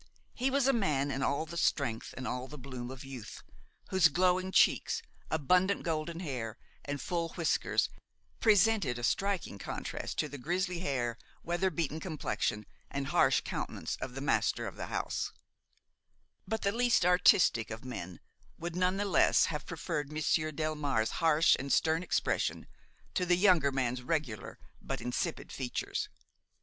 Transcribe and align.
He 0.33 0.49
was 0.49 0.65
a 0.67 0.73
man 0.73 1.11
in 1.11 1.21
all 1.21 1.45
the 1.45 1.57
strength 1.57 2.15
and 2.17 2.27
all 2.27 2.47
the 2.47 2.57
bloom 2.57 2.89
of 2.89 3.05
youth, 3.05 3.43
whose 3.89 4.07
glowing 4.07 4.51
cheeks, 4.51 5.03
abundant 5.29 5.83
golden 5.83 6.21
hair 6.21 6.57
and 6.83 6.99
full 6.99 7.29
whiskers 7.35 7.87
presented 8.39 8.97
a 8.97 9.03
striking 9.03 9.59
contrast 9.59 10.17
to 10.17 10.27
the 10.27 10.39
grizzly 10.39 10.79
hair, 10.79 11.19
weather 11.43 11.69
beaten 11.69 11.99
complexion 11.99 12.65
and 12.89 13.09
harsh 13.09 13.41
countenance 13.41 13.95
of 13.97 14.15
the 14.15 14.21
master 14.21 14.65
of 14.65 14.75
the 14.75 14.87
house; 14.87 15.33
but 16.47 16.63
the 16.63 16.71
least 16.71 17.05
artistic 17.05 17.69
of 17.69 17.85
men 17.85 18.19
would 18.57 18.75
none 18.75 18.97
the 18.97 19.05
less 19.05 19.45
have 19.53 19.67
preferred 19.67 20.11
Monsieur 20.11 20.51
Delmare's 20.51 21.11
harsh 21.21 21.55
and 21.59 21.71
stern 21.71 22.01
expression 22.01 22.65
to 23.13 23.23
the 23.23 23.37
younger 23.37 23.71
man's 23.71 24.01
regular 24.01 24.57
but 24.81 24.99
insipid 24.99 25.51
features. 25.51 26.09